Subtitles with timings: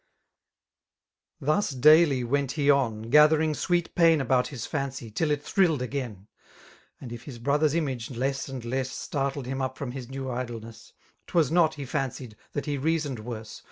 [1.39, 6.25] Thus daily went he on, gathering sweet pain About his fancy, till it thrilled agun;
[6.99, 8.89] And if his brother^s image, less and less.
[8.89, 10.93] Startled him up from his new idleness,
[11.27, 13.59] Twas not,— ^he fancied,— that he reasoned worse.